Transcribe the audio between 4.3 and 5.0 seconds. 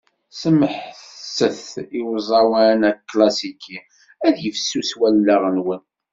yifsus